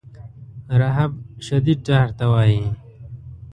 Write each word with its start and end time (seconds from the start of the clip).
رهب 0.79 1.11
شدید 1.47 1.79
ډار 1.87 2.09
ته 2.17 2.25
وایي. 2.31 2.63